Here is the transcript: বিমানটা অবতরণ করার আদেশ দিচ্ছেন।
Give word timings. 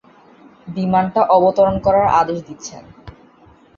বিমানটা 0.67 1.21
অবতরণ 1.35 1.75
করার 1.79 2.07
আদেশ 2.21 2.39
দিচ্ছেন। 2.47 2.83